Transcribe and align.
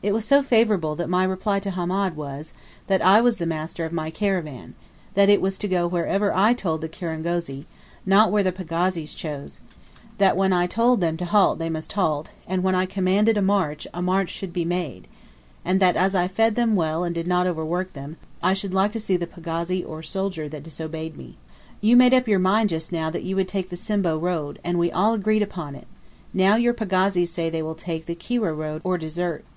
It 0.00 0.12
was 0.14 0.24
so 0.24 0.44
favourable 0.44 0.94
that 0.94 1.08
my 1.08 1.24
reply 1.24 1.58
to 1.58 1.72
Hamed 1.72 2.14
was, 2.14 2.52
that 2.86 3.02
I 3.02 3.20
was 3.20 3.38
the 3.38 3.46
master 3.46 3.84
of 3.84 3.92
my 3.92 4.10
caravan, 4.10 4.74
that 5.14 5.28
it 5.28 5.40
was 5.40 5.58
to 5.58 5.66
go 5.66 5.88
wherever 5.88 6.32
I 6.32 6.54
told 6.54 6.82
the 6.82 6.88
kirangozi, 6.88 7.66
not 8.06 8.30
where 8.30 8.44
the 8.44 8.52
pagazis 8.52 9.12
chose; 9.12 9.60
that 10.18 10.36
when 10.36 10.52
I 10.52 10.68
told 10.68 11.00
them 11.00 11.16
to 11.16 11.24
halt 11.24 11.58
they 11.58 11.68
must 11.68 11.94
halt, 11.94 12.30
and 12.46 12.62
when 12.62 12.76
I 12.76 12.86
commanded 12.86 13.36
a 13.36 13.42
march, 13.42 13.88
a 13.92 14.00
march 14.00 14.30
should 14.30 14.52
be 14.52 14.64
made; 14.64 15.08
and 15.64 15.80
that 15.80 15.96
as 15.96 16.14
I 16.14 16.28
fed 16.28 16.54
them 16.54 16.76
well 16.76 17.02
and 17.02 17.12
did 17.12 17.26
not 17.26 17.48
overwork 17.48 17.92
them, 17.92 18.18
I 18.44 18.54
should 18.54 18.72
like 18.72 18.92
to 18.92 19.00
see 19.00 19.16
the 19.16 19.26
pagazi 19.26 19.82
or 19.84 20.00
soldier 20.00 20.48
that 20.48 20.62
disobeyed 20.62 21.16
me. 21.16 21.38
"You 21.80 21.96
made 21.96 22.14
up 22.14 22.28
your 22.28 22.38
mind 22.38 22.68
just 22.68 22.92
now 22.92 23.10
that 23.10 23.24
you 23.24 23.34
would 23.34 23.48
take 23.48 23.70
the 23.70 23.76
Simbo 23.76 24.16
road, 24.16 24.60
and 24.62 24.78
we 24.78 24.90
were 24.94 25.14
agreed 25.14 25.42
upon 25.42 25.74
it, 25.74 25.88
now 26.32 26.54
your 26.54 26.72
pagazis 26.72 27.32
say 27.32 27.50
they 27.50 27.62
will 27.64 27.74
take, 27.74 28.06
the 28.06 28.14
Kiwyeh 28.14 28.56
road, 28.56 28.80
or 28.84 28.96
desert. 28.96 29.44